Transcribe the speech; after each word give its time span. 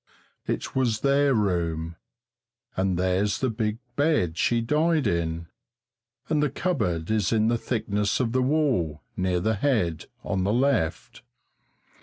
It 0.47 0.75
was 0.75 1.01
their 1.01 1.35
room, 1.35 1.95
and 2.75 2.97
there's 2.97 3.37
the 3.37 3.51
big 3.51 3.77
bed 3.95 4.35
she 4.35 4.59
died 4.59 5.05
in, 5.05 5.45
and 6.27 6.41
the 6.41 6.49
cupboard 6.49 7.11
is 7.11 7.31
in 7.31 7.49
the 7.49 7.57
thickness 7.59 8.19
of 8.19 8.31
the 8.31 8.41
wall, 8.41 9.03
near 9.15 9.39
the 9.39 9.53
head, 9.53 10.07
on 10.23 10.43
the 10.43 10.53
left. 10.53 11.21